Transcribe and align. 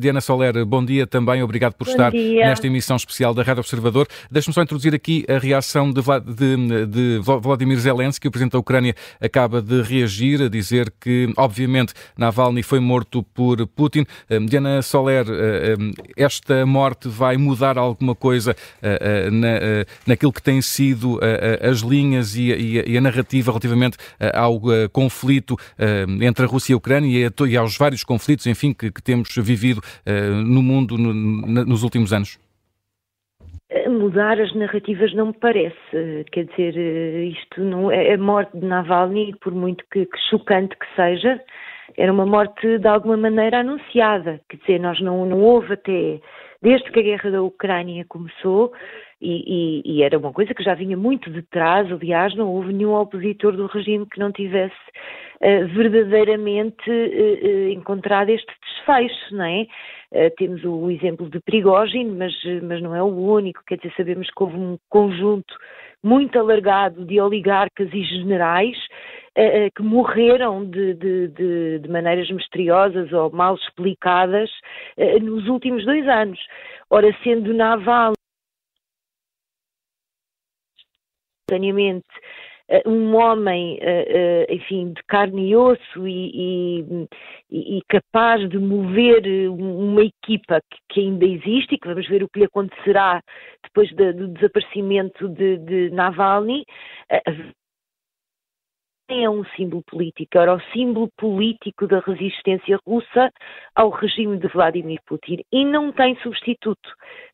Diana 0.00 0.20
Soler, 0.20 0.64
bom 0.64 0.84
dia 0.84 1.08
também, 1.08 1.42
obrigado 1.42 1.74
por 1.74 1.84
bom 1.84 1.90
estar 1.90 2.12
dia. 2.12 2.46
nesta 2.46 2.64
emissão 2.68 2.94
especial 2.94 3.34
da 3.34 3.42
Rádio 3.42 3.62
Observador. 3.62 4.06
Deixe-me 4.30 4.54
só 4.54 4.62
introduzir 4.62 4.94
aqui 4.94 5.26
a 5.28 5.38
reação 5.38 5.90
de, 5.90 6.00
de, 6.00 6.86
de, 6.86 7.18
Vladimir 7.18 7.76
Zelensky, 7.80 8.28
o 8.28 8.30
Presidente 8.30 8.52
da 8.52 8.60
Ucrânia 8.60 8.94
acaba 9.20 9.60
de 9.60 9.82
reagir, 9.82 10.40
a 10.40 10.48
dizer 10.48 10.94
que, 11.00 11.32
obviamente, 11.36 11.94
Navalny 12.16 12.62
foi 12.62 12.78
morto 12.78 13.24
por 13.34 13.66
Putin. 13.66 14.06
Eh, 14.30 14.38
Diana 14.38 14.82
Soler, 14.82 15.26
eh, 15.28 15.74
eh, 15.74 16.12
esta 16.16 16.64
morte 16.64 17.08
vai 17.08 17.36
mudar 17.36 17.76
alguma 17.76 18.14
coisa 18.14 18.54
na, 19.32 19.84
naquilo 20.06 20.32
que 20.32 20.40
tem 20.40 20.62
sido 20.62 21.18
as 21.60 21.78
linhas 21.78 22.36
e 22.36 22.52
a, 22.52 22.56
e 22.88 22.96
a 22.96 23.00
narrativa 23.00 23.50
relativamente 23.50 23.96
ao 24.32 24.60
conflito 24.92 25.56
entre 26.20 26.44
a 26.44 26.48
Rússia 26.48 26.72
e 26.72 26.74
a 26.74 26.76
Ucrânia 26.76 27.32
e 27.48 27.56
aos 27.56 27.76
vários 27.76 28.04
conflitos, 28.04 28.46
enfim, 28.46 28.72
que, 28.72 28.92
que 28.92 29.02
temos 29.02 29.30
vivido 29.36 29.82
no 30.44 30.62
mundo 30.62 30.96
no, 30.96 31.12
nos 31.64 31.82
últimos 31.82 32.12
anos? 32.12 32.38
Mudar 33.86 34.40
as 34.40 34.54
narrativas 34.54 35.12
não 35.14 35.26
me 35.26 35.34
parece. 35.34 36.24
Quer 36.32 36.44
dizer, 36.46 36.74
eh, 36.76 37.24
isto 37.24 37.60
não 37.62 37.90
é 37.90 38.14
a 38.14 38.18
morte 38.18 38.58
de 38.58 38.64
Navalny, 38.64 39.34
por 39.40 39.52
muito 39.52 39.84
que, 39.90 40.06
que 40.06 40.18
chocante 40.30 40.74
que 40.76 40.86
seja, 40.96 41.38
era 41.96 42.10
uma 42.12 42.24
morte 42.24 42.78
de 42.78 42.88
alguma 42.88 43.16
maneira 43.16 43.60
anunciada. 43.60 44.40
Quer 44.48 44.56
dizer, 44.56 44.80
nós 44.80 44.98
não, 45.00 45.26
não 45.26 45.40
houve 45.40 45.74
até, 45.74 46.20
desde 46.62 46.90
que 46.90 47.00
a 47.00 47.02
guerra 47.02 47.30
da 47.30 47.42
Ucrânia 47.42 48.06
começou, 48.08 48.72
e, 49.20 49.82
e, 49.84 49.98
e, 49.98 50.02
era 50.02 50.16
uma 50.16 50.32
coisa 50.32 50.54
que 50.54 50.62
já 50.62 50.74
vinha 50.74 50.96
muito 50.96 51.28
de 51.28 51.42
trás, 51.42 51.90
aliás, 51.90 52.34
não 52.36 52.48
houve 52.48 52.72
nenhum 52.72 52.94
opositor 52.94 53.56
do 53.56 53.66
regime 53.66 54.06
que 54.06 54.20
não 54.20 54.30
tivesse 54.30 54.76
uh, 55.42 55.66
verdadeiramente 55.74 56.88
uh, 56.88 57.68
encontrado 57.70 58.30
este 58.30 58.52
desfecho, 58.88 59.34
não 59.34 59.44
é? 59.44 59.66
temos 60.36 60.64
o 60.64 60.90
exemplo 60.90 61.28
de 61.28 61.38
Prigogine, 61.40 62.10
mas, 62.10 62.32
mas 62.62 62.80
não 62.80 62.94
é 62.94 63.02
o 63.02 63.06
único, 63.06 63.62
quer 63.66 63.76
dizer, 63.76 63.92
sabemos 63.96 64.28
que 64.30 64.42
houve 64.42 64.56
um 64.56 64.78
conjunto 64.88 65.54
muito 66.02 66.38
alargado 66.38 67.04
de 67.04 67.20
oligarcas 67.20 67.92
e 67.92 68.02
generais 68.04 68.76
que 69.76 69.82
morreram 69.82 70.64
de, 70.64 70.94
de, 70.94 71.28
de, 71.28 71.78
de, 71.80 71.88
maneiras 71.88 72.30
misteriosas 72.30 73.12
ou 73.12 73.30
mal 73.30 73.54
explicadas 73.54 74.50
nos 75.20 75.46
últimos 75.46 75.84
dois 75.84 76.08
anos. 76.08 76.40
Ora, 76.90 77.14
sendo 77.22 77.52
Naval 77.52 78.14
simultaneamente 81.48 82.06
um 82.86 83.16
homem, 83.16 83.78
eh, 83.80 84.46
eh, 84.48 84.54
enfim, 84.54 84.92
de 84.92 85.02
carne 85.04 85.50
e 85.50 85.56
osso 85.56 86.06
e, 86.06 86.84
e, 87.50 87.78
e 87.78 87.82
capaz 87.88 88.46
de 88.48 88.58
mover 88.58 89.22
uma 89.50 90.02
equipa 90.02 90.60
que, 90.90 91.00
ainda 91.00 91.24
existe 91.24 91.74
e 91.74 91.78
que 91.78 91.88
vamos 91.88 92.06
ver 92.08 92.22
o 92.22 92.28
que 92.28 92.40
lhe 92.40 92.44
acontecerá 92.44 93.22
depois 93.62 93.90
de, 93.94 94.12
do 94.12 94.28
desaparecimento 94.28 95.28
de, 95.28 95.56
de 95.58 95.90
Navalny, 95.90 96.64
é 99.10 99.28
um 99.28 99.42
símbolo 99.56 99.82
político, 99.84 100.36
era 100.36 100.54
o 100.54 100.60
símbolo 100.72 101.08
político 101.16 101.86
da 101.86 102.00
resistência 102.00 102.78
russa 102.86 103.32
ao 103.74 103.88
regime 103.88 104.36
de 104.36 104.48
Vladimir 104.48 105.00
Putin 105.06 105.42
e 105.50 105.64
não 105.64 105.90
tem 105.92 106.14
substituto 106.16 106.86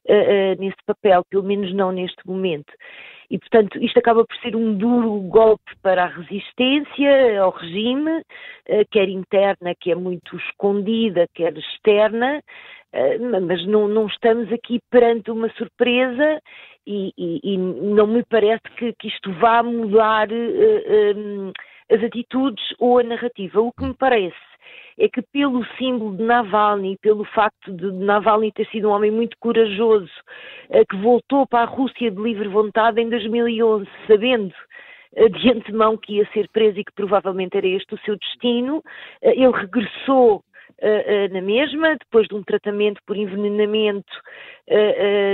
uh, 0.08 0.12
uh, 0.12 0.60
nesse 0.60 0.76
papel, 0.86 1.24
pelo 1.28 1.42
menos 1.42 1.74
não 1.74 1.90
neste 1.90 2.24
momento. 2.24 2.72
E, 3.34 3.38
portanto, 3.40 3.82
isto 3.82 3.98
acaba 3.98 4.24
por 4.24 4.36
ser 4.36 4.54
um 4.54 4.78
duro 4.78 5.18
golpe 5.22 5.74
para 5.82 6.04
a 6.04 6.06
resistência 6.06 7.42
ao 7.42 7.50
regime, 7.50 8.20
uh, 8.20 8.86
quer 8.92 9.08
interna, 9.08 9.74
que 9.74 9.90
é 9.90 9.96
muito 9.96 10.36
escondida, 10.36 11.26
quer 11.34 11.52
externa, 11.58 12.40
mas 13.42 13.66
não, 13.66 13.88
não, 13.88 14.06
estamos 14.06 14.52
aqui 14.52 14.78
perante 14.88 15.28
uma 15.28 15.48
surpresa 15.54 16.40
e, 16.86 17.12
e, 17.18 17.40
e 17.42 17.58
não 17.58 18.06
me 18.06 18.22
parece 18.22 18.62
que, 18.76 18.92
que 18.92 19.08
isto 19.08 19.32
vá 19.32 19.64
mudar 19.64 20.30
uh, 20.30 20.32
eh, 20.32 21.12
um, 21.16 21.48
eh, 21.48 21.96
as 21.96 22.04
atitudes 22.04 22.64
ou 22.78 23.00
a 23.00 23.02
narrativa. 23.02 23.60
O 23.60 23.72
que 23.72 23.84
me 23.84 23.94
parece 23.94 24.36
é 24.98 25.08
que 25.08 25.22
pelo 25.32 25.64
símbolo 25.76 26.16
de 26.16 26.22
Navalny, 26.22 26.96
pelo 27.00 27.24
facto 27.24 27.72
de 27.72 27.90
Navalny 27.92 28.52
ter 28.52 28.66
sido 28.68 28.88
um 28.88 28.92
homem 28.92 29.10
muito 29.10 29.36
corajoso, 29.38 30.10
uh, 30.70 30.86
que 30.88 30.96
voltou 30.96 31.46
para 31.46 31.62
a 31.62 31.72
Rússia 31.72 32.10
de 32.10 32.20
livre 32.20 32.48
vontade 32.48 33.00
em 33.00 33.08
2011, 33.08 33.88
sabendo 34.06 34.54
de 35.30 35.50
antemão 35.50 35.96
que 35.96 36.14
ia 36.16 36.28
ser 36.32 36.48
preso 36.48 36.80
e 36.80 36.84
que 36.84 36.92
provavelmente 36.92 37.56
era 37.56 37.68
este 37.68 37.94
o 37.94 37.98
seu 37.98 38.16
destino, 38.16 38.82
ele 39.22 39.52
regressou 39.52 40.42
na 41.30 41.40
mesma, 41.40 41.96
depois 41.96 42.26
de 42.26 42.34
um 42.34 42.42
tratamento 42.42 43.00
por 43.06 43.16
envenenamento 43.16 44.12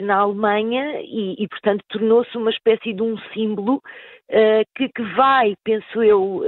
na 0.03 0.19
Alemanha 0.19 1.01
e, 1.01 1.35
e 1.43 1.49
portanto, 1.49 1.83
tornou-se 1.89 2.37
uma 2.37 2.51
espécie 2.51 2.93
de 2.93 3.03
um 3.03 3.17
símbolo 3.33 3.81
que, 4.77 4.89
que, 4.91 5.03
vai, 5.15 5.55
penso 5.65 6.03
eu, 6.03 6.43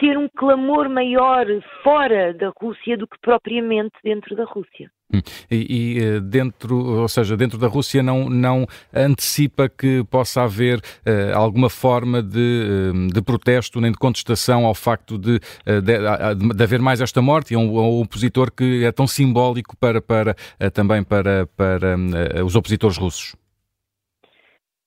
ter 0.00 0.16
um 0.16 0.28
clamor 0.34 0.88
maior 0.88 1.46
fora 1.84 2.32
da 2.32 2.50
Rússia 2.58 2.96
do 2.96 3.06
que 3.06 3.18
propriamente 3.20 3.94
dentro 4.02 4.34
da 4.34 4.44
Rússia. 4.44 4.90
Hum. 5.12 5.20
E, 5.50 5.56
e, 5.68 5.98
eh, 5.98 6.20
dentro, 6.20 7.00
ou 7.00 7.08
seja, 7.08 7.36
dentro 7.36 7.58
da 7.58 7.66
Rússia 7.66 8.02
não, 8.02 8.30
não 8.30 8.66
antecipa 8.94 9.68
que 9.68 10.02
possa 10.04 10.42
haver 10.42 10.78
uh, 10.78 11.36
alguma 11.36 11.68
forma 11.68 12.22
de, 12.22 12.92
uh, 12.94 13.12
de 13.12 13.20
protesto 13.20 13.80
nem 13.80 13.90
de 13.90 13.98
contestação 13.98 14.64
ao 14.64 14.74
facto 14.74 15.18
de, 15.18 15.36
uh, 15.66 15.82
de, 15.82 16.54
de, 16.54 16.62
haver 16.62 16.80
mais 16.80 17.00
esta 17.00 17.20
morte 17.20 17.54
e 17.54 17.56
um, 17.56 17.76
um 17.76 18.00
opositor 18.00 18.50
que 18.52 18.84
é 18.84 18.92
tão 18.92 19.06
simbólico 19.06 19.76
para, 19.76 20.00
para 20.00 20.34
também 20.72 21.02
para, 21.02 21.46
para 21.56 21.96
os 22.44 22.54
opositores 22.56 22.96
russos? 22.96 23.36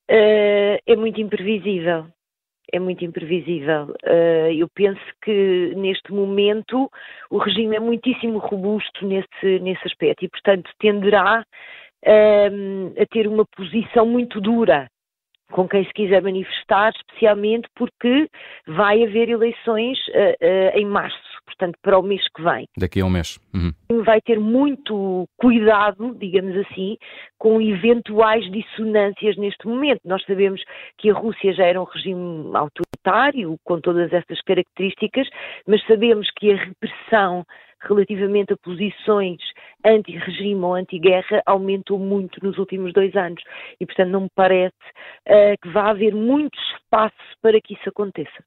é 0.10 0.96
muito 0.96 1.20
imprevisível 1.20 2.13
é 2.72 2.80
muito 2.80 3.04
imprevisível. 3.04 3.94
Uh, 4.04 4.52
eu 4.56 4.68
penso 4.74 5.02
que 5.22 5.74
neste 5.76 6.12
momento 6.12 6.90
o 7.30 7.38
regime 7.38 7.76
é 7.76 7.80
muitíssimo 7.80 8.40
robusto 8.40 9.06
nesse, 9.06 9.60
nesse 9.60 9.86
aspecto 9.86 10.26
e, 10.26 10.30
portanto, 10.30 10.70
tenderá 10.80 11.44
uh, 12.06 13.02
a 13.02 13.06
ter 13.08 13.28
uma 13.28 13.46
posição 13.46 14.06
muito 14.06 14.40
dura 14.40 14.88
com 15.52 15.68
quem 15.68 15.86
se 15.86 15.94
quiser 15.94 16.22
manifestar, 16.22 16.92
especialmente 16.96 17.68
porque 17.76 18.28
vai 18.66 19.04
haver 19.04 19.30
eleições 19.30 20.00
uh, 20.08 20.78
em 20.78 20.86
março 20.86 21.33
portanto, 21.56 21.78
para 21.82 21.98
o 21.98 22.04
mês 22.04 22.22
que 22.36 22.42
vem. 22.42 22.68
Daqui 22.78 23.02
a 23.02 23.06
um 23.06 23.10
mês. 23.10 23.40
Uhum. 23.54 24.04
Vai 24.04 24.22
ter 24.22 24.40
muito 24.40 25.28
cuidado, 25.38 26.16
digamos 26.20 26.56
assim, 26.58 26.98
com 27.38 27.62
eventuais 27.62 28.50
dissonâncias 28.52 29.38
neste 29.38 29.68
momento. 29.68 30.02
Nós 30.06 30.24
sabemos 30.26 30.62
que 30.98 31.10
a 31.10 31.14
Rússia 31.14 31.54
já 31.54 31.66
era 31.66 31.82
um 31.82 31.86
regime 31.86 32.52
autoritário, 32.56 33.58
com 33.64 33.80
todas 33.80 34.12
essas 34.12 34.42
características, 34.42 35.28
mas 35.68 35.86
sabemos 35.86 36.30
que 36.38 36.52
a 36.52 36.56
repressão 36.56 37.46
relativamente 37.82 38.54
a 38.54 38.58
posições 38.58 39.42
anti-regime 39.86 40.64
ou 40.64 40.74
anti-guerra 40.74 41.42
aumentou 41.46 42.00
muito 42.00 42.44
nos 42.44 42.58
últimos 42.58 42.94
dois 42.94 43.16
anos 43.16 43.42
e, 43.80 43.86
portanto, 43.86 44.10
não 44.10 44.22
me 44.22 44.30
parece 44.34 44.74
uh, 45.28 45.56
que 45.62 45.70
vá 45.70 45.90
haver 45.90 46.16
muito 46.16 46.58
espaço 46.74 47.16
para 47.42 47.60
que 47.62 47.74
isso 47.74 47.90
aconteça. 47.90 48.44